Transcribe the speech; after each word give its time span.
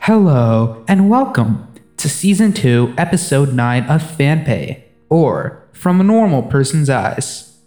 Hello, 0.00 0.84
and 0.88 1.10
welcome 1.10 1.66
to 1.98 2.08
Season 2.08 2.52
2, 2.52 2.94
Episode 2.96 3.52
9 3.52 3.84
of 3.84 4.02
FanPay, 4.02 4.82
or 5.10 5.68
From 5.72 6.00
a 6.00 6.04
Normal 6.04 6.44
Person's 6.44 6.88
Eyes. 6.88 7.58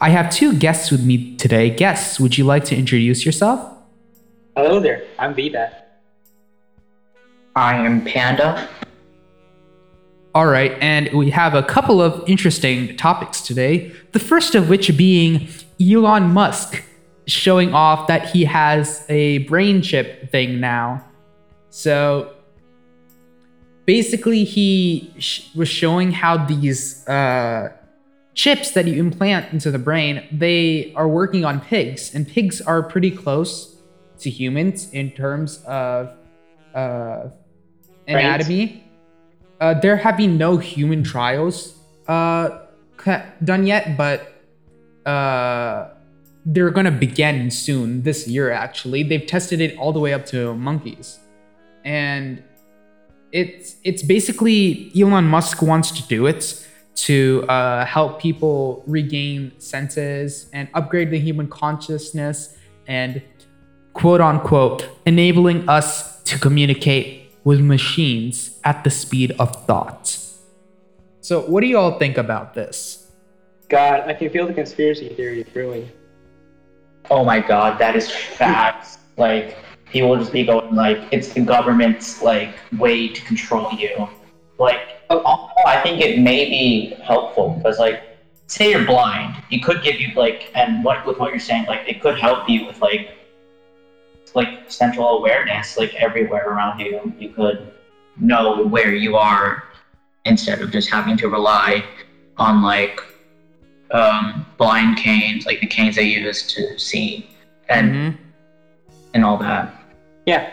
I 0.00 0.10
have 0.10 0.30
two 0.30 0.52
guests 0.52 0.92
with 0.92 1.04
me 1.04 1.36
today. 1.36 1.70
Guests, 1.70 2.20
would 2.20 2.38
you 2.38 2.44
like 2.44 2.64
to 2.66 2.76
introduce 2.76 3.26
yourself? 3.26 3.76
Hello 4.56 4.78
there, 4.78 5.04
I'm 5.18 5.34
VBAT. 5.34 5.72
I 7.56 7.76
am 7.76 8.04
Panda. 8.04 8.68
All 10.34 10.46
right, 10.46 10.72
and 10.80 11.12
we 11.12 11.30
have 11.30 11.54
a 11.54 11.62
couple 11.62 12.00
of 12.00 12.22
interesting 12.28 12.96
topics 12.96 13.40
today. 13.40 13.90
The 14.12 14.20
first 14.20 14.54
of 14.54 14.68
which 14.68 14.96
being 14.96 15.48
Elon 15.80 16.24
Musk 16.32 16.84
showing 17.26 17.74
off 17.74 18.06
that 18.06 18.30
he 18.30 18.44
has 18.44 19.04
a 19.08 19.38
brain 19.38 19.82
chip 19.82 20.30
thing 20.30 20.60
now. 20.60 21.04
So 21.70 22.34
basically, 23.86 24.44
he 24.44 25.12
sh- 25.18 25.54
was 25.54 25.68
showing 25.68 26.12
how 26.12 26.44
these 26.46 27.06
uh, 27.08 27.72
chips 28.34 28.70
that 28.72 28.86
you 28.86 29.00
implant 29.00 29.52
into 29.52 29.70
the 29.70 29.78
brain 29.78 30.22
they 30.30 30.92
are 30.94 31.08
working 31.08 31.44
on 31.44 31.60
pigs, 31.60 32.14
and 32.14 32.26
pigs 32.26 32.60
are 32.60 32.82
pretty 32.82 33.10
close 33.10 33.76
to 34.20 34.30
humans 34.30 34.90
in 34.92 35.10
terms 35.10 35.62
of 35.66 36.12
uh, 36.74 37.28
anatomy. 38.06 38.84
Uh, 39.60 39.74
there 39.74 39.96
have 39.96 40.16
been 40.16 40.38
no 40.38 40.56
human 40.56 41.02
trials 41.02 41.74
uh, 42.06 42.60
done 43.42 43.66
yet, 43.66 43.96
but 43.96 44.32
uh, 45.04 45.88
they're 46.46 46.70
gonna 46.70 46.90
begin 46.92 47.50
soon 47.50 48.02
this 48.02 48.28
year. 48.28 48.50
Actually, 48.50 49.02
they've 49.02 49.26
tested 49.26 49.60
it 49.60 49.76
all 49.78 49.92
the 49.92 50.00
way 50.00 50.12
up 50.12 50.24
to 50.26 50.54
monkeys, 50.54 51.18
and 51.84 52.42
it's 53.32 53.76
it's 53.84 54.02
basically 54.02 54.90
Elon 54.98 55.24
Musk 55.24 55.62
wants 55.62 55.90
to 55.92 56.02
do 56.08 56.26
it 56.26 56.66
to 56.94 57.44
uh, 57.48 57.84
help 57.84 58.20
people 58.20 58.82
regain 58.86 59.52
senses 59.58 60.48
and 60.52 60.68
upgrade 60.74 61.10
the 61.10 61.18
human 61.18 61.46
consciousness 61.46 62.56
and 62.86 63.22
quote 63.92 64.20
unquote 64.20 64.88
enabling 65.06 65.68
us 65.68 66.22
to 66.22 66.38
communicate 66.38 67.30
with 67.44 67.60
machines 67.60 68.58
at 68.64 68.84
the 68.84 68.90
speed 68.90 69.32
of 69.38 69.54
thought. 69.66 70.18
So, 71.20 71.40
what 71.40 71.60
do 71.60 71.66
you 71.66 71.78
all 71.78 71.98
think 71.98 72.18
about 72.18 72.54
this? 72.54 73.10
God, 73.68 74.00
I 74.06 74.14
can 74.14 74.30
feel 74.30 74.46
the 74.46 74.54
conspiracy 74.54 75.08
theory 75.10 75.44
brewing. 75.52 75.90
Oh 77.10 77.24
my 77.24 77.40
god, 77.40 77.78
that 77.78 77.96
is 77.96 78.10
facts. 78.10 78.98
like, 79.16 79.56
people 79.90 80.16
just 80.16 80.32
be 80.32 80.44
going 80.44 80.74
like, 80.74 81.00
it's 81.10 81.32
the 81.32 81.40
government's 81.40 82.22
like 82.22 82.50
way 82.78 83.08
to 83.08 83.20
control 83.22 83.72
you. 83.72 84.08
Like, 84.58 84.80
I 85.10 85.80
think 85.82 86.00
it 86.00 86.18
may 86.18 86.48
be 86.48 86.94
helpful 87.02 87.50
because 87.50 87.78
like, 87.78 88.02
say 88.46 88.70
you're 88.70 88.84
blind, 88.84 89.42
it 89.50 89.62
could 89.62 89.82
give 89.82 90.00
you 90.00 90.12
like, 90.14 90.50
and 90.54 90.84
what 90.84 91.06
with 91.06 91.18
what 91.18 91.30
you're 91.30 91.40
saying, 91.40 91.66
like, 91.66 91.86
it 91.86 92.00
could 92.00 92.18
help 92.18 92.48
you 92.48 92.66
with 92.66 92.80
like, 92.80 93.10
like 94.34 94.70
central 94.70 95.18
awareness, 95.18 95.78
like 95.78 95.94
everywhere 95.94 96.48
around 96.50 96.78
you. 96.78 97.12
You 97.18 97.30
could 97.30 97.72
know 98.18 98.66
where 98.66 98.94
you 98.94 99.16
are 99.16 99.64
instead 100.24 100.60
of 100.60 100.70
just 100.70 100.90
having 100.90 101.16
to 101.18 101.28
rely 101.28 101.84
on 102.36 102.62
like 102.62 103.00
um, 103.90 104.44
blind 104.58 104.98
canes, 104.98 105.46
like 105.46 105.60
the 105.60 105.66
canes 105.66 105.96
they 105.96 106.02
use 106.02 106.46
to 106.54 106.78
see 106.78 107.26
and 107.68 107.90
Mhm. 107.90 108.16
and 109.14 109.24
all 109.24 109.38
that. 109.38 109.74
Yeah. 110.28 110.50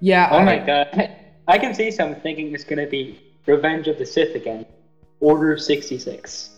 Yeah. 0.00 0.28
Oh 0.30 0.38
I- 0.38 0.44
my 0.44 0.58
god. 0.58 1.16
I 1.48 1.58
can 1.58 1.74
see 1.74 1.90
some 1.90 2.14
thinking 2.16 2.52
it's 2.54 2.64
gonna 2.64 2.86
be 2.86 3.18
Revenge 3.46 3.88
of 3.88 3.98
the 3.98 4.04
Sith 4.06 4.34
again. 4.36 4.66
Order 5.20 5.56
66. 5.56 6.50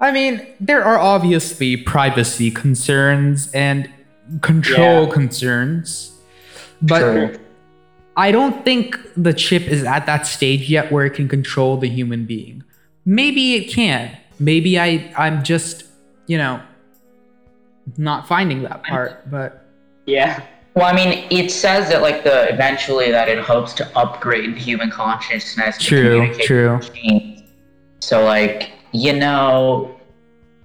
I 0.00 0.12
mean, 0.12 0.46
there 0.60 0.84
are 0.84 0.98
obviously 0.98 1.76
privacy 1.76 2.50
concerns 2.50 3.50
and 3.52 3.88
control 4.42 5.06
Yeah. 5.06 5.12
concerns, 5.12 6.12
but 6.82 7.00
True. 7.00 7.38
I 8.16 8.30
don't 8.30 8.64
think 8.64 8.96
the 9.16 9.32
chip 9.32 9.62
is 9.62 9.82
at 9.84 10.06
that 10.06 10.26
stage 10.26 10.68
yet 10.70 10.92
where 10.92 11.04
it 11.06 11.14
can 11.14 11.26
control 11.28 11.76
the 11.78 11.88
human 11.88 12.26
being. 12.26 12.62
Maybe 13.06 13.54
it 13.54 13.64
can. 13.72 14.10
Maybe 14.38 14.78
I 14.78 15.12
I'm 15.16 15.42
just, 15.42 15.84
you 16.26 16.38
know, 16.38 16.60
not 17.96 18.28
finding 18.28 18.62
that 18.62 18.82
part, 18.84 19.30
but 19.30 19.63
Yeah. 20.06 20.42
Well, 20.74 20.86
I 20.86 20.92
mean, 20.92 21.26
it 21.30 21.50
says 21.50 21.88
that 21.90 22.02
like 22.02 22.24
the 22.24 22.52
eventually 22.52 23.10
that 23.10 23.28
it 23.28 23.38
hopes 23.38 23.72
to 23.74 23.98
upgrade 23.98 24.56
human 24.56 24.90
consciousness. 24.90 25.78
to 25.78 25.84
True, 25.84 26.02
communicate 26.02 26.46
true. 26.46 26.76
with 26.76 26.90
machines. 26.90 27.42
So 28.00 28.24
like 28.24 28.72
you 28.92 29.12
know, 29.12 29.98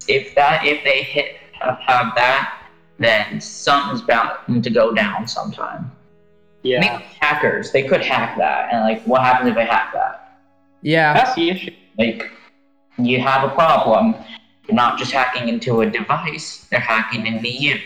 if 0.08 0.34
that 0.34 0.64
if 0.64 0.82
they 0.84 1.02
hit 1.02 1.36
have 1.60 2.14
that, 2.16 2.62
then 2.98 3.40
something's 3.40 4.02
bound 4.02 4.64
to 4.64 4.70
go 4.70 4.92
down 4.92 5.28
sometime. 5.28 5.90
Yeah. 6.62 6.80
Maybe 6.80 7.04
hackers 7.20 7.70
they 7.72 7.84
could 7.84 8.02
hack 8.02 8.36
that, 8.38 8.72
and 8.72 8.82
like 8.82 9.02
what 9.04 9.22
happens 9.22 9.48
if 9.50 9.54
they 9.54 9.64
hack 9.64 9.92
that? 9.94 10.38
yeah. 10.82 11.12
That's 11.14 11.34
the 11.34 11.50
issue. 11.50 11.72
Like 11.98 12.30
you 12.98 13.20
have 13.20 13.44
a 13.50 13.54
problem. 13.54 14.14
You're 14.66 14.74
not 14.76 14.98
just 14.98 15.12
hacking 15.12 15.48
into 15.48 15.80
a 15.82 15.90
device; 15.90 16.66
they're 16.70 16.80
hacking 16.80 17.26
into 17.26 17.48
you. 17.48 17.78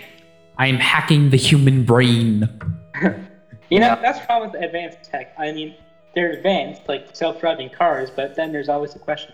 I'm 0.59 0.77
hacking 0.77 1.31
the 1.31 1.37
human 1.37 1.85
brain. 1.85 2.49
You 3.71 3.81
know, 3.81 3.99
that's 4.01 4.21
the 4.21 4.27
problem 4.27 4.53
with 4.53 4.63
advanced 4.63 4.99
tech. 5.11 5.35
I 5.39 5.51
mean, 5.51 5.75
they're 6.15 6.33
advanced, 6.33 6.83
like 6.87 7.09
self-driving 7.17 7.71
cars, 7.71 8.11
but 8.15 8.37
then 8.37 8.53
there's 8.53 8.69
always 8.69 8.93
the 8.93 8.99
question. 8.99 9.33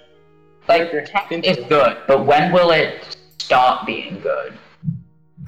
Like 0.69 0.93
They're 0.93 1.05
tech 1.05 1.31
is 1.33 1.59
good, 1.69 1.99
but 2.07 2.25
when 2.25 2.53
will 2.53 2.71
it 2.71 3.19
stop 3.39 3.85
being 3.87 4.21
good? 4.21 4.57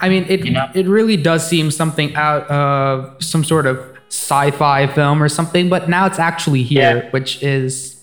I 0.00 0.08
mean, 0.08 0.26
it 0.28 0.44
You 0.44 0.50
know? 0.50 0.68
it 0.74 0.86
really 0.86 1.16
does 1.16 1.46
seem 1.48 1.70
something 1.70 2.14
out 2.16 2.50
of 2.50 3.22
some 3.22 3.44
sort 3.44 3.66
of 3.66 3.78
sci-fi 4.08 4.88
film 4.88 5.22
or 5.22 5.28
something, 5.28 5.68
but 5.70 5.88
now 5.88 6.04
it's 6.06 6.18
actually 6.18 6.64
here, 6.64 7.04
Yeah. 7.04 7.10
which 7.12 7.40
is 7.42 8.02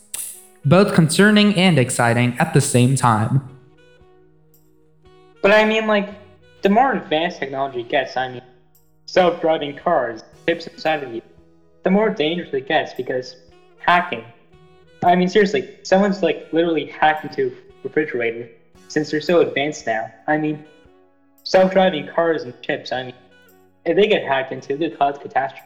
both 0.65 0.95
concerning 0.95 1.53
and 1.55 1.77
exciting 1.77 2.35
at 2.39 2.53
the 2.53 2.61
same 2.61 2.95
time. 2.95 3.47
But 5.41 5.51
I 5.51 5.65
mean, 5.65 5.87
like, 5.87 6.09
the 6.61 6.69
more 6.69 6.93
advanced 6.93 7.39
technology 7.39 7.83
gets, 7.83 8.17
I 8.17 8.29
mean, 8.29 8.41
self-driving 9.05 9.77
cars, 9.77 10.23
chips 10.47 10.67
inside 10.67 11.03
of 11.03 11.13
you, 11.13 11.21
the 11.83 11.89
more 11.89 12.09
dangerous 12.09 12.53
it 12.53 12.67
gets 12.67 12.93
because 12.93 13.35
hacking. 13.79 14.23
I 15.03 15.15
mean, 15.15 15.29
seriously, 15.29 15.77
someone's 15.83 16.21
like 16.21 16.49
literally 16.51 16.85
hacked 16.85 17.25
into 17.25 17.47
a 17.47 17.87
refrigerator 17.87 18.49
since 18.87 19.09
they're 19.11 19.21
so 19.21 19.41
advanced 19.41 19.87
now. 19.87 20.11
I 20.27 20.37
mean, 20.37 20.65
self-driving 21.43 22.09
cars 22.13 22.43
and 22.43 22.53
chips. 22.61 22.91
I 22.91 23.03
mean, 23.03 23.15
if 23.85 23.95
they 23.95 24.07
get 24.07 24.23
hacked 24.23 24.51
into, 24.51 24.75
they 24.77 24.89
cause 24.89 25.17
catastrophe. 25.17 25.65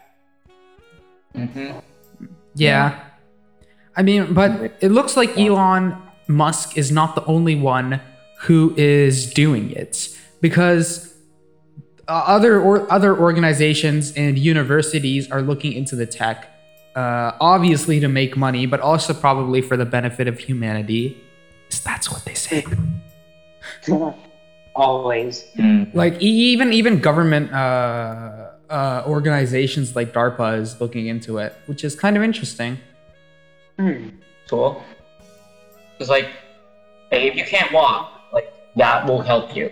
Mm-hmm. 1.36 1.80
Yeah. 2.56 3.00
I 3.96 4.04
mean, 4.04 4.34
but 4.34 4.76
it 4.80 4.90
looks 4.90 5.18
like 5.18 5.38
Elon 5.38 5.98
Musk 6.28 6.78
is 6.78 6.92
not 6.92 7.16
the 7.16 7.26
only 7.26 7.56
one 7.56 8.02
who 8.42 8.74
is 8.78 9.34
doing 9.34 9.72
it 9.72 10.18
because 10.44 11.14
uh, 12.08 12.24
other 12.36 12.60
or 12.62 12.92
other 12.92 13.18
organizations 13.18 14.12
and 14.24 14.38
universities 14.38 15.32
are 15.32 15.42
looking 15.42 15.72
into 15.74 15.96
the 15.96 16.06
tech 16.06 16.38
uh, 16.96 17.32
obviously 17.40 18.00
to 18.00 18.08
make 18.10 18.36
money 18.38 18.66
but 18.68 18.80
also 18.82 19.14
probably 19.14 19.62
for 19.62 19.76
the 19.78 19.86
benefit 19.86 20.28
of 20.28 20.38
humanity 20.38 21.18
that's 21.84 22.12
what 22.12 22.24
they 22.26 22.34
say 22.36 22.64
Always. 24.76 25.46
Mm. 25.56 25.94
like 25.96 26.22
e- 26.22 26.26
even 26.54 26.74
even 26.74 27.00
government 27.00 27.52
uh, 27.54 28.50
uh, 28.70 29.04
organizations 29.08 29.96
like 29.96 30.12
darpa 30.14 30.60
is 30.60 30.82
looking 30.82 31.08
into 31.08 31.38
it 31.38 31.56
which 31.68 31.84
is 31.84 31.96
kind 31.96 32.16
of 32.18 32.22
interesting 32.24 32.78
Hmm. 33.80 34.10
Cool. 34.50 34.84
Because 35.98 36.10
like, 36.10 36.28
hey, 37.10 37.28
if 37.28 37.36
you 37.36 37.44
can't 37.44 37.72
walk, 37.74 38.12
like 38.32 38.54
that 38.76 39.08
will 39.08 39.22
help 39.22 39.56
you. 39.56 39.72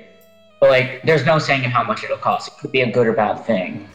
But 0.62 0.69
like, 0.69 1.02
there's 1.04 1.25
no 1.25 1.40
saying 1.40 1.63
how 1.63 1.84
much 1.84 2.04
it'll 2.04 2.18
cost. 2.18 2.48
It 2.48 2.54
could 2.60 2.72
be 2.72 2.81
a 2.81 2.92
good 2.92 3.08
or 3.08 3.13
bad 3.13 3.44
thing. 3.46 3.90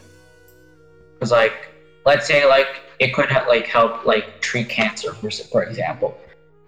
Because 1.13 1.31
like, 1.31 1.53
let's 2.05 2.27
say 2.27 2.45
like 2.45 2.67
it 2.99 3.13
could 3.15 3.29
like 3.47 3.65
help 3.65 4.05
like 4.05 4.41
treat 4.41 4.69
cancer 4.69 5.13
for 5.13 5.31
for 5.31 5.63
example, 5.63 6.15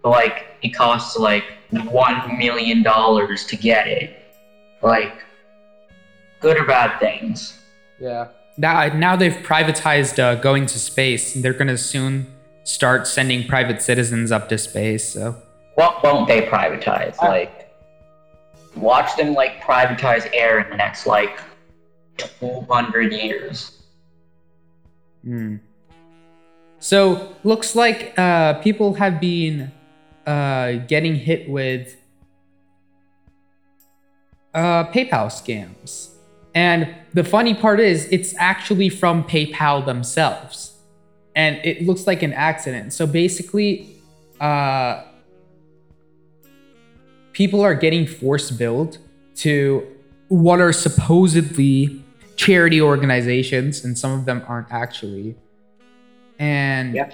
but 0.02 0.10
like 0.10 0.46
it 0.64 0.70
costs 0.70 1.18
like 1.18 1.44
one 1.72 2.38
million 2.38 2.82
dollars 2.82 3.46
to 3.48 3.58
get 3.58 3.88
it. 3.88 4.16
Like, 4.82 5.14
good 6.40 6.58
or 6.58 6.66
bad 6.66 7.00
things. 7.00 7.60
Yeah. 8.00 8.30
Now, 8.58 8.88
now 8.88 9.16
they've 9.18 9.34
privatized 9.34 10.20
uh, 10.20 10.36
going 10.36 10.66
to 10.68 10.80
space. 10.80 11.36
and 11.36 11.44
They're 11.44 11.54
going 11.54 11.68
to 11.68 11.78
soon 11.78 12.28
start 12.64 13.06
sending 13.06 13.48
private 13.48 13.82
citizens 13.82 14.32
up 14.32 14.48
to 14.50 14.58
space. 14.58 15.14
So 15.14 15.36
What 15.76 16.02
won't 16.02 16.28
they 16.30 16.44
privatize? 16.44 17.18
Like, 17.18 17.59
watch 18.80 19.16
them 19.18 19.34
like 19.34 19.62
privatize 19.62 20.30
air 20.34 20.60
in 20.60 20.70
the 20.70 20.78
next 20.78 21.06
like 21.06 21.40
200 22.18 23.14
years. 23.14 23.80
Hmm. 25.24 25.58
So 26.80 27.36
looks 27.44 27.76
like 27.76 28.18
uh, 28.18 28.56
people 28.56 28.94
have 28.94 29.20
been 29.20 29.72
uh, 30.26 30.74
getting 30.88 31.16
hit 31.16 31.50
with 31.50 31.96
uh, 34.54 34.86
PayPal 34.86 35.28
scams, 35.28 36.10
and 36.56 36.96
the 37.14 37.24
funny 37.24 37.54
part 37.54 37.80
is 37.80 38.08
it's 38.12 38.34
actually 38.38 38.90
from 38.90 39.24
PayPal 39.26 39.86
themselves, 39.86 40.74
and 41.36 41.58
it 41.66 41.86
looks 41.86 42.08
like 42.08 42.24
an 42.24 42.34
accident. 42.34 42.94
So 42.94 43.06
basically, 43.06 43.98
uh, 44.40 45.04
people 47.34 47.62
are 47.62 47.74
getting 47.76 48.06
force 48.08 48.52
billed 48.52 48.98
to 49.36 49.86
what 50.28 50.60
are 50.60 50.74
supposedly 50.74 52.04
charity 52.36 52.82
organizations, 52.82 53.84
and 53.84 53.98
some 53.98 54.12
of 54.12 54.26
them 54.26 54.44
aren't 54.48 54.72
actually. 54.72 55.36
And 56.38 56.96
Yeah. 56.96 57.10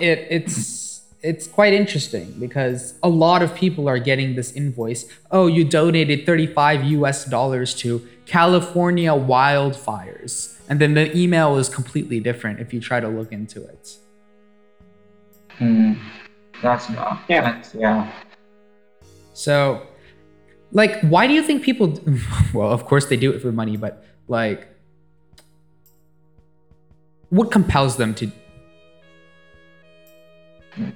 it 0.00 0.26
it's 0.30 1.02
it's 1.22 1.46
quite 1.46 1.72
interesting 1.72 2.34
because 2.40 2.94
a 3.02 3.08
lot 3.08 3.42
of 3.42 3.54
people 3.54 3.88
are 3.88 3.98
getting 3.98 4.34
this 4.34 4.52
invoice. 4.52 5.04
Oh, 5.30 5.46
you 5.46 5.64
donated 5.64 6.26
35 6.26 6.84
US 6.84 7.24
dollars 7.24 7.74
to 7.76 8.04
California 8.26 9.10
wildfires. 9.12 10.56
And 10.68 10.80
then 10.80 10.94
the 10.94 11.16
email 11.16 11.58
is 11.58 11.68
completely 11.68 12.18
different 12.18 12.58
if 12.58 12.72
you 12.74 12.80
try 12.80 12.98
to 12.98 13.08
look 13.08 13.30
into 13.32 13.62
it. 13.62 13.96
Hmm. 15.58 15.92
That's 16.60 16.88
not. 16.90 17.22
Yeah. 17.28 17.42
That's, 17.42 17.74
yeah. 17.74 18.10
So, 19.32 19.86
like, 20.72 21.00
why 21.02 21.26
do 21.26 21.34
you 21.34 21.42
think 21.42 21.62
people? 21.62 21.98
well, 22.54 22.70
of 22.72 22.84
course 22.86 23.06
they 23.06 23.16
do 23.16 23.32
it 23.32 23.40
for 23.40 23.52
money, 23.52 23.76
but 23.76 24.04
like, 24.28 24.68
what 27.30 27.50
compels 27.50 27.96
them 27.96 28.14
to? 28.16 28.30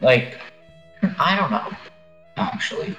Like, 0.00 0.38
I 1.18 1.36
don't 1.36 1.50
know. 1.50 1.68
Actually, 2.38 2.94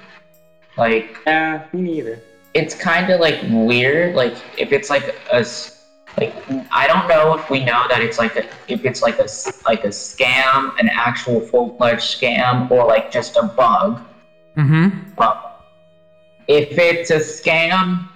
like 0.76 1.16
Yeah, 1.26 1.64
me 1.72 1.82
neither. 1.82 2.20
it's 2.54 2.74
kind 2.74 3.10
of 3.10 3.20
like 3.20 3.40
weird. 3.50 4.16
Like 4.16 4.34
if 4.56 4.72
it's 4.72 4.90
like 4.90 5.04
a 5.32 5.36
s- 5.36 5.84
like 6.18 6.34
I 6.72 6.88
don't 6.88 7.06
know 7.08 7.34
if 7.38 7.48
we 7.50 7.64
know 7.64 7.84
that 7.88 8.00
it's 8.02 8.18
like 8.18 8.34
a 8.34 8.44
if 8.66 8.84
it's 8.84 9.00
like 9.00 9.18
a 9.20 9.24
s- 9.24 9.62
like 9.64 9.84
a 9.84 9.88
scam, 9.88 10.76
an 10.80 10.88
actual 10.88 11.40
full 11.40 11.76
fledged 11.76 12.02
scam, 12.20 12.68
or 12.70 12.84
like 12.86 13.12
just 13.12 13.36
a 13.36 13.44
bug. 13.44 14.00
Mm-hmm. 14.58 15.10
But 15.16 15.64
if 16.48 16.76
it's 16.76 17.10
a 17.10 17.18
scam, 17.18 18.08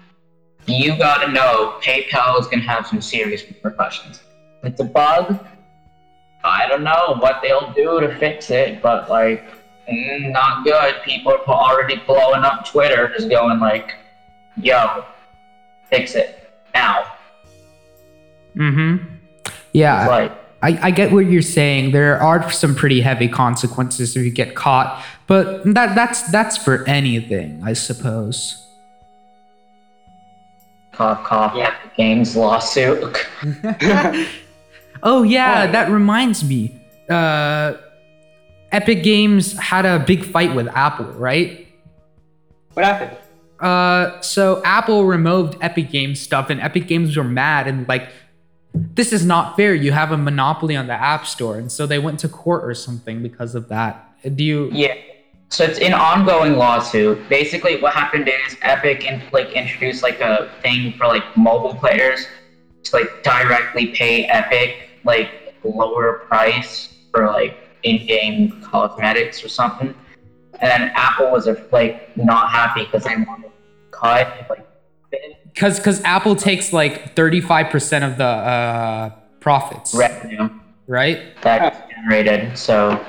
you 0.67 0.97
gotta 0.99 1.31
know 1.33 1.79
PayPal 1.81 2.41
is 2.41 2.47
gonna 2.49 2.63
have 2.63 2.87
some 2.87 3.01
serious 3.01 3.47
repercussions. 3.47 4.21
If 4.63 4.73
it's 4.73 4.81
a 4.81 4.85
bug, 4.85 5.39
I 6.45 6.67
don't 6.67 6.83
know 6.83 7.17
what 7.21 7.41
they'll 7.43 7.73
do 7.73 8.01
to 8.01 8.17
fix 8.19 8.51
it, 8.51 8.83
but 8.83 9.09
like, 9.09 9.45
mm, 9.89 10.33
not 10.33 10.65
good. 10.65 10.97
People 11.05 11.33
are 11.33 11.47
already 11.47 11.97
blowing 12.07 12.43
up 12.43 12.67
Twitter, 12.67 13.13
just 13.17 13.31
going 13.31 13.61
like, 13.61 13.95
"Yo, 14.57 15.05
fix 15.89 16.17
it 16.17 16.51
now." 16.75 17.05
Mm-hmm. 18.57 19.07
Yeah, 19.73 20.03
It's 20.03 20.11
like, 20.11 20.33
I, 20.63 20.89
I 20.89 20.91
get 20.91 21.13
what 21.13 21.27
you're 21.27 21.43
saying. 21.43 21.93
There 21.93 22.23
are 22.23 22.51
some 22.51 22.75
pretty 22.75 23.01
heavy 23.01 23.29
consequences 23.29 24.17
if 24.17 24.25
you 24.25 24.31
get 24.31 24.55
caught, 24.55 25.05
but 25.27 25.65
that 25.75 25.95
that's 25.95 26.23
that's 26.31 26.57
for 26.57 26.85
anything, 26.89 27.63
I 27.65 27.73
suppose. 27.73 28.59
cough, 30.93 31.25
cough. 31.25 31.55
Yeah. 31.57 31.69
Epic 31.69 31.97
Games 31.97 32.37
lawsuit. 32.37 33.27
Oh 35.03 35.23
yeah, 35.23 35.67
that 35.67 35.91
reminds 35.91 36.45
me. 36.45 36.81
Uh, 37.11 37.75
Epic 38.71 39.03
Games 39.03 39.59
had 39.59 39.85
a 39.85 39.99
big 39.99 40.25
fight 40.25 40.55
with 40.55 40.69
Apple, 40.69 41.07
right? 41.07 41.67
What 42.75 42.85
happened? 42.87 43.17
Uh, 43.59 44.21
so 44.21 44.63
Apple 44.65 45.05
removed 45.05 45.57
Epic 45.61 45.91
Games 45.91 46.21
stuff, 46.21 46.51
and 46.51 46.61
Epic 46.61 46.87
Games 46.87 47.17
were 47.17 47.25
mad 47.25 47.67
and 47.67 47.87
like, 47.89 48.09
this 48.75 49.13
is 49.13 49.27
not 49.27 49.57
fair. 49.57 49.75
You 49.75 49.93
have 49.93 50.13
a 50.13 50.17
monopoly 50.17 50.77
on 50.77 50.87
the 50.87 50.95
App 50.95 51.27
Store, 51.27 51.59
and 51.59 51.71
so 51.71 51.87
they 51.87 51.99
went 51.99 52.21
to 52.21 52.29
court 52.29 52.65
or 52.65 52.75
something 52.75 53.23
because 53.23 53.55
of 53.55 53.69
that. 53.69 54.09
Do 54.37 54.45
you? 54.45 54.71
Yeah. 54.73 54.95
So 55.53 55.65
it's 55.65 55.79
an 55.81 55.93
ongoing 55.93 56.57
lawsuit. 56.57 57.29
Basically, 57.29 57.79
what 57.79 57.93
happened 57.93 58.27
is 58.27 58.57
Epic 58.63 59.05
in, 59.05 59.23
like 59.33 59.53
introduced 59.53 60.03
like 60.03 60.19
a 60.21 60.51
thing 60.63 60.95
for 60.95 61.07
like 61.07 61.37
mobile 61.37 61.75
players 61.75 62.27
to 62.85 62.97
like 62.97 63.23
directly 63.23 63.89
pay 63.89 64.25
Epic 64.25 64.89
like 65.05 65.55
lower 65.63 66.21
price 66.27 66.95
for 67.11 67.27
like 67.27 67.59
in-game 67.83 68.63
cosmetics 68.63 69.45
or 69.45 69.51
something. 69.51 69.95
And 70.61 70.71
then 70.71 70.91
Apple 70.95 71.31
was 71.31 71.47
like 71.71 72.17
not 72.17 72.49
happy 72.51 72.85
because 72.87 73.05
they 73.05 73.17
wanted 73.17 73.49
to 73.49 73.53
cut 73.91 74.47
like 74.49 74.67
Because 75.53 75.77
because 75.77 76.03
Apple 76.05 76.35
takes 76.35 76.73
like 76.73 77.15
thirty 77.15 77.43
five 77.43 77.69
percent 77.69 78.05
of 78.07 78.17
the 78.17 78.25
uh, 78.25 79.11
profits, 79.41 79.95
revenue 79.95 80.49
right? 80.87 81.35
that's 81.43 81.77
generated. 81.93 82.57
So 82.57 83.05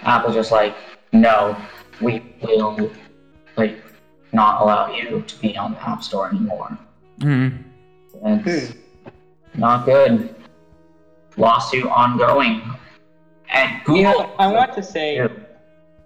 Apple's 0.00 0.34
just 0.34 0.52
like, 0.52 0.76
no, 1.12 1.56
we 2.00 2.22
will 2.42 2.90
like 3.56 3.76
not 4.32 4.60
allow 4.60 4.92
you 4.94 5.22
to 5.26 5.38
be 5.40 5.56
on 5.56 5.72
the 5.72 5.88
App 5.88 6.02
Store 6.02 6.28
anymore. 6.28 6.76
Mm. 7.20 7.62
It's 8.24 8.74
not 9.54 9.84
good. 9.86 10.34
Lawsuit 11.36 11.86
ongoing. 11.86 12.62
And 13.52 13.82
Google. 13.84 13.96
You 13.96 14.02
know, 14.04 14.30
I 14.38 14.46
want 14.48 14.74
to 14.74 14.82
say, 14.82 15.16
Yeah. 15.16 15.28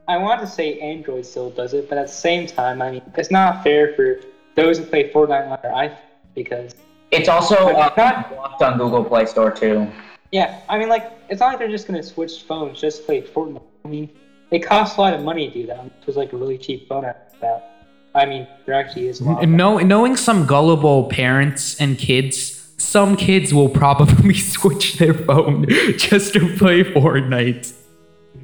I 0.08 0.16
want 0.16 0.40
to 0.40 0.46
say 0.46 0.78
Android 0.80 1.24
still 1.24 1.50
does 1.50 1.72
it, 1.72 1.88
but 1.88 1.96
at 1.96 2.08
the 2.08 2.12
same 2.12 2.46
time, 2.46 2.82
I 2.82 2.90
mean, 2.90 3.02
it's 3.16 3.30
not 3.30 3.62
fair 3.62 3.94
for 3.94 4.20
those 4.56 4.78
who 4.78 4.84
play 4.84 5.10
Fortnite 5.10 5.48
on 5.48 5.58
their 5.62 5.72
iPhone 5.72 5.96
because, 6.34 6.74
It's 7.12 7.28
also 7.28 7.54
uh, 7.56 7.92
Not- 7.96 8.28
blocked 8.30 8.62
on 8.62 8.76
Google 8.78 9.04
Play 9.04 9.26
Store 9.26 9.50
too. 9.52 9.86
yeah, 10.32 10.60
I 10.68 10.78
mean, 10.78 10.88
like, 10.88 11.12
it's 11.28 11.40
not 11.40 11.48
like 11.48 11.58
they're 11.60 11.68
just 11.68 11.86
gonna 11.86 12.02
switch 12.02 12.42
phones 12.42 12.80
just 12.80 12.98
to 13.00 13.04
play 13.04 13.22
Fortnite. 13.22 13.62
I 13.84 13.88
mean, 13.88 14.10
it 14.50 14.60
costs 14.60 14.96
a 14.96 15.00
lot 15.00 15.14
of 15.14 15.22
money 15.22 15.48
to 15.48 15.54
do 15.54 15.66
that. 15.66 15.84
It 15.84 16.06
was 16.06 16.16
like 16.16 16.32
a 16.32 16.36
really 16.36 16.58
cheap 16.58 16.88
phone 16.88 17.04
at 17.04 17.34
that. 17.40 17.86
I 18.14 18.26
mean, 18.26 18.46
there 18.66 18.74
actually 18.74 19.08
is 19.08 19.20
a 19.20 19.24
lot. 19.24 19.48
know, 19.48 19.78
knowing 19.78 20.16
some 20.16 20.46
gullible 20.46 21.08
parents 21.08 21.80
and 21.80 21.96
kids, 21.96 22.68
some 22.76 23.16
kids 23.16 23.54
will 23.54 23.68
probably 23.68 24.34
switch 24.54 24.94
their 24.94 25.14
phone 25.14 25.66
just 25.96 26.32
to 26.34 26.56
play 26.56 26.82
Fortnite. 26.82 27.72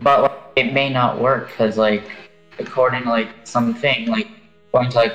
But 0.00 0.22
like, 0.22 0.38
it 0.54 0.72
may 0.72 0.88
not 0.90 1.20
work 1.20 1.48
because, 1.48 1.76
like, 1.76 2.04
according 2.58 3.02
to 3.04 3.10
like 3.10 3.28
something, 3.44 4.06
like 4.06 4.28
going 4.72 4.90
to 4.90 4.96
like 4.96 5.14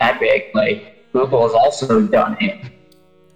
Epic, 0.00 0.50
like 0.54 1.06
Google 1.12 1.42
has 1.42 1.54
also 1.54 2.06
done 2.06 2.36
it. 2.40 2.71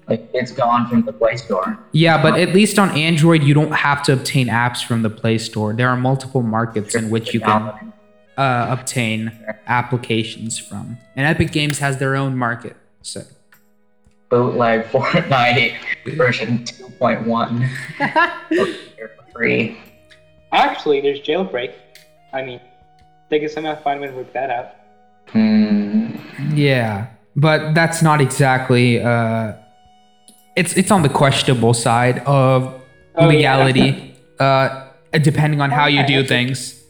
Like 0.08 0.30
it's 0.32 0.52
gone 0.52 0.88
from 0.88 1.02
the 1.02 1.12
Play 1.12 1.36
Store. 1.36 1.78
Yeah, 1.90 2.22
but 2.22 2.38
at 2.38 2.54
least 2.54 2.78
on 2.78 2.90
Android, 2.90 3.42
you 3.42 3.54
don't 3.54 3.72
have 3.72 4.04
to 4.04 4.12
obtain 4.12 4.46
apps 4.46 4.84
from 4.84 5.02
the 5.02 5.10
Play 5.10 5.38
Store. 5.38 5.72
There 5.72 5.88
are 5.88 5.96
multiple 5.96 6.42
markets 6.42 6.94
in 6.94 7.10
which 7.10 7.34
you 7.34 7.40
can 7.40 7.92
uh, 8.36 8.66
obtain 8.68 9.32
applications 9.66 10.58
from. 10.58 10.98
And 11.16 11.26
Epic 11.26 11.50
Games 11.50 11.80
has 11.80 11.98
their 11.98 12.14
own 12.14 12.36
market. 12.36 12.76
So 13.02 13.22
bootleg 14.28 14.84
Fortnite 14.86 15.76
version 16.16 16.58
2.1 16.64 17.68
for 18.48 19.10
free. 19.32 19.78
Actually, 20.52 21.00
there's 21.00 21.20
Jailbreak. 21.20 21.74
I 22.32 22.42
mean, 22.42 22.60
they 23.28 23.40
can 23.40 23.48
somehow 23.48 23.80
find 23.82 23.98
a 23.98 24.02
way 24.02 24.08
to 24.08 24.14
work 24.14 24.32
that 24.32 24.50
out. 24.50 24.72
Hmm. 25.28 26.14
yeah, 26.54 27.08
but 27.34 27.74
that's 27.74 28.00
not 28.00 28.20
exactly. 28.20 29.02
Uh, 29.02 29.54
it's 30.56 30.76
it's 30.76 30.90
on 30.90 31.02
the 31.02 31.08
questionable 31.08 31.74
side 31.74 32.18
of 32.20 32.82
Oh, 33.18 33.30
yeah. 33.30 33.56
legality, 33.56 34.14
uh, 34.40 34.88
depending 35.22 35.60
on 35.62 35.70
how 35.70 35.86
you 35.86 36.06
do 36.06 36.22
things. 36.24 36.82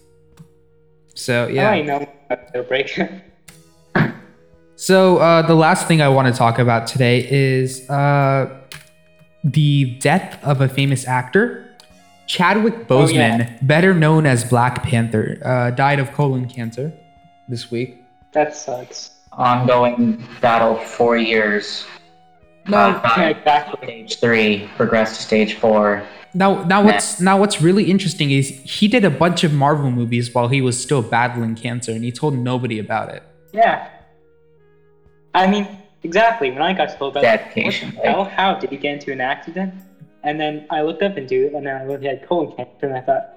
So 1.14 1.46
yeah. 1.46 1.75
don't 1.76 1.87
know 1.87 2.06
about 2.28 2.52
Jailbreak. 2.52 3.23
So 4.78 5.18
uh, 5.18 5.42
the 5.42 5.54
last 5.54 5.88
thing 5.88 6.02
I 6.02 6.08
want 6.08 6.28
to 6.28 6.35
talk 6.37 6.58
about 6.58 6.87
today 6.87 7.26
is 7.30 7.88
uh, 7.88 8.61
the 9.42 9.96
death 10.00 10.38
of 10.44 10.61
a 10.61 10.68
famous 10.68 11.06
actor, 11.06 11.64
Chadwick 12.26 12.75
Oh, 12.75 12.85
Boseman, 13.06 13.38
yeah. 13.38 13.58
better 13.62 13.94
known 13.94 14.26
as 14.26 14.44
Black 14.44 14.82
Panther, 14.82 15.38
uh, 15.44 15.70
died 15.70 15.99
of 15.99 16.12
colon 16.12 16.46
cancer 16.49 16.92
this 17.49 17.70
week. 17.70 18.02
that 18.32 18.54
sucks. 18.54 19.12
Ongoing 19.32 20.23
battle, 20.40 20.76
four 20.76 21.16
years. 21.16 21.87
No, 22.68 22.78
Uh, 22.78 23.14
Yeah, 23.16 23.28
exactly. 23.28 23.87
Stage 23.87 24.20
three, 24.20 24.70
progressed 24.76 25.16
to 25.16 25.23
stage 25.23 25.54
four. 25.54 26.02
now, 26.35 26.62
now 26.64 26.82
what's 26.85 27.20
now 27.20 27.38
what's 27.38 27.62
really 27.62 27.85
interesting 27.90 28.30
is 28.30 28.49
he 28.64 28.88
did 28.88 29.04
a 29.04 29.11
bunch 29.11 29.44
of 29.44 29.52
Marvel 29.52 29.90
movies 29.90 30.35
while 30.35 30.49
he 30.49 30.61
was 30.61 30.80
still 30.80 31.02
battling 31.02 31.54
cancer, 31.54 31.92
and 31.92 32.04
he 32.04 32.12
told 32.12 32.37
nobody 32.37 32.78
about 32.78 33.08
it. 33.11 33.23
Yeah. 33.52 33.88
I 35.35 35.46
mean, 35.46 35.66
exactly. 36.02 36.50
When 36.50 36.62
I 36.62 36.73
got 36.73 36.96
told 36.99 37.12
about 37.12 37.23
Dedication, 37.23 37.92
what 37.96 38.04
hell? 38.06 38.25
How 38.25 38.54
did 38.54 38.70
he 38.70 38.76
get 38.76 38.94
into 38.94 39.12
an 39.12 39.20
accident? 39.20 39.75
And 40.25 40.40
then 40.40 40.66
I 40.70 40.82
looked 40.82 41.02
up 41.02 41.16
into 41.16 41.46
it, 41.46 41.54
and 41.54 41.66
then 41.66 41.76
I 41.76 41.85
looked 41.85 42.04
at 42.04 42.26
colon 42.26 42.54
cancer, 42.56 42.87
and 42.87 42.94
I 42.96 43.00
thought, 43.00 43.37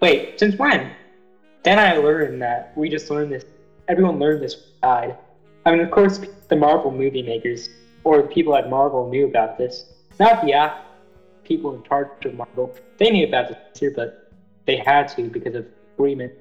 wait, 0.00 0.38
since 0.38 0.56
when? 0.56 0.90
Then 1.62 1.78
I 1.78 1.96
learned 1.96 2.42
that 2.42 2.72
we 2.76 2.88
just 2.88 3.10
learned 3.10 3.32
this. 3.32 3.44
Everyone 3.88 4.18
learned 4.18 4.42
this 4.42 4.54
died. 4.82 5.16
I 5.64 5.72
mean, 5.72 5.80
of 5.80 5.90
course, 5.90 6.20
the 6.48 6.56
Marvel 6.56 6.90
movie 6.92 7.22
makers 7.22 7.68
or 8.06 8.22
people 8.22 8.54
at 8.54 8.70
Marvel 8.70 9.10
knew 9.10 9.26
about 9.26 9.58
this. 9.58 9.84
Not 10.20 10.44
the 10.44 10.52
act- 10.52 10.84
people 11.42 11.74
in 11.74 11.82
charge 11.82 12.08
of 12.24 12.34
Marvel. 12.34 12.72
They 12.98 13.10
knew 13.10 13.26
about 13.26 13.48
this 13.48 13.58
too, 13.74 13.92
but 13.94 14.30
they 14.64 14.76
had 14.76 15.08
to 15.16 15.24
because 15.28 15.56
of 15.56 15.66
agreement, 15.96 16.32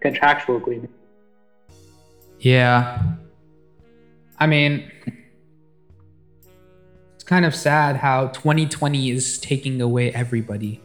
contractual 0.00 0.56
agreement. 0.56 0.90
Yeah. 2.40 3.00
I 4.40 4.46
mean, 4.48 4.90
it's 7.14 7.22
kind 7.24 7.44
of 7.44 7.54
sad 7.54 7.96
how 7.96 8.28
2020 8.28 9.10
is 9.10 9.38
taking 9.38 9.80
away 9.80 10.12
everybody, 10.12 10.80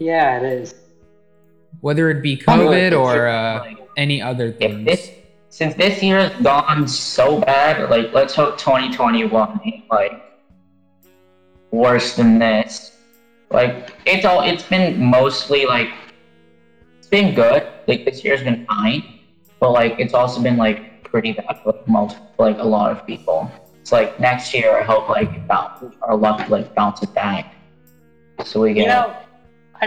Yeah, 0.00 0.38
it 0.38 0.42
is. 0.44 0.74
whether 1.80 2.10
it 2.10 2.20
be 2.20 2.36
COVID 2.36 2.98
or 3.00 3.28
uh, 3.28 3.64
any 3.96 4.20
other 4.20 4.46
If 4.48 4.56
things. 4.58 4.84
this 4.86 5.10
since 5.50 5.74
this 5.74 6.02
year 6.02 6.18
has 6.20 6.42
gone 6.42 6.86
so 6.86 7.40
bad, 7.40 7.90
like 7.90 8.12
let's 8.12 8.34
hope 8.34 8.58
2021 8.58 9.60
ain't 9.64 9.90
like 9.90 10.12
worse 11.70 12.16
than 12.16 12.38
this. 12.38 12.92
Like 13.50 13.94
it's 14.06 14.24
all 14.24 14.42
it's 14.42 14.62
been 14.62 15.02
mostly 15.02 15.64
like 15.64 15.90
it's 16.98 17.08
been 17.08 17.34
good. 17.34 17.66
Like 17.86 18.04
this 18.04 18.22
year's 18.22 18.42
been 18.42 18.66
fine, 18.66 19.02
but 19.58 19.70
like 19.70 19.94
it's 19.98 20.14
also 20.14 20.42
been 20.42 20.56
like 20.56 21.02
pretty 21.04 21.32
bad 21.32 21.58
for 21.62 21.74
most 21.86 22.18
like 22.38 22.58
a 22.58 22.64
lot 22.64 22.92
of 22.92 23.06
people. 23.06 23.50
It's 23.80 23.90
like 23.90 24.20
next 24.20 24.52
year 24.52 24.78
I 24.78 24.82
hope 24.82 25.08
like 25.08 25.30
our 26.02 26.16
luck 26.16 26.48
like 26.50 26.74
bounces 26.74 27.08
back, 27.08 27.54
so 28.44 28.60
we 28.60 28.74
get 28.74 28.82
You 28.82 28.88
know, 28.88 29.16
I 29.80 29.86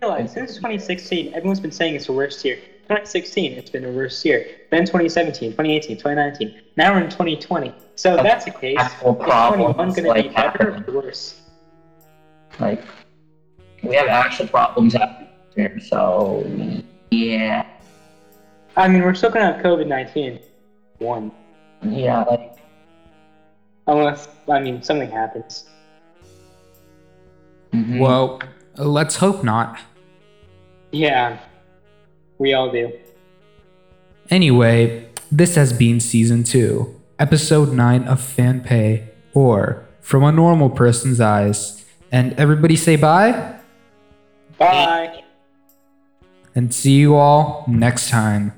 realize 0.00 0.32
since 0.32 0.56
2016, 0.56 1.34
everyone's 1.34 1.60
been 1.60 1.72
saying 1.72 1.94
it's 1.94 2.06
the 2.06 2.12
worst 2.12 2.42
year. 2.44 2.58
2016, 2.88 3.52
it's 3.52 3.68
been 3.68 3.84
a 3.84 3.90
worse 3.90 4.24
year. 4.24 4.46
Then 4.70 4.86
2017, 4.86 5.50
2018, 5.50 5.96
2019. 5.98 6.62
Now 6.76 6.94
we're 6.94 7.02
in 7.02 7.10
2020. 7.10 7.74
So 7.96 8.16
if 8.16 8.22
that's 8.22 8.46
the 8.46 8.50
case, 8.50 8.76
actual 8.78 9.10
is 9.20 9.26
21 9.26 9.74
problems 9.74 9.94
going 9.96 10.04
to 10.04 10.08
like 10.10 10.22
be 10.24 10.28
better 10.34 10.72
happening. 10.72 10.84
or 10.96 11.02
worse? 11.02 11.40
Like, 12.58 12.82
we 13.82 13.94
have 13.94 14.08
actual 14.08 14.48
problems 14.48 14.94
happening 14.94 15.28
here, 15.54 15.78
so 15.80 16.44
yeah, 17.10 17.66
I 18.76 18.88
mean, 18.88 19.02
we're 19.02 19.14
still 19.14 19.30
going 19.30 19.46
to 19.46 19.52
have 19.52 19.62
COVID 19.64 19.86
19. 19.86 20.38
One. 20.98 21.30
yeah, 21.84 22.22
like 22.24 22.54
Unless, 23.86 24.28
I 24.48 24.60
mean, 24.60 24.82
something 24.82 25.10
happens. 25.10 25.68
mhm. 27.72 28.00
Well, 28.00 28.40
let's 28.76 29.16
hope 29.16 29.44
not. 29.44 29.78
Yeah, 30.92 31.38
we 32.38 32.52
all 32.54 32.70
do. 32.70 32.92
Anyway, 34.30 35.08
this 35.32 35.54
has 35.54 35.72
been 35.72 36.00
season 36.00 36.44
2, 36.44 36.94
episode 37.18 37.72
9 37.72 38.04
of 38.04 38.20
Fan 38.20 38.60
Pay, 38.60 39.08
or 39.34 39.86
From 40.00 40.24
a 40.24 40.32
Normal 40.32 40.70
Person's 40.70 41.20
Eyes. 41.20 41.84
And 42.10 42.32
everybody 42.34 42.76
say 42.76 42.96
bye, 42.96 43.56
Bye. 44.56 45.22
and 46.54 46.72
see 46.74 46.92
you 46.96 47.14
all 47.16 47.64
next 47.68 48.08
time. 48.08 48.52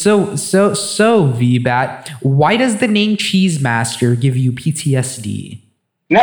So, 0.00 0.34
so, 0.34 0.72
so, 0.72 1.26
VBAT, 1.26 2.08
why 2.22 2.56
does 2.56 2.78
the 2.78 2.88
name 2.88 3.18
Cheese 3.18 3.60
Master 3.60 4.14
give 4.14 4.34
you 4.34 4.50
PTSD? 4.50 5.60
No! 6.08 6.20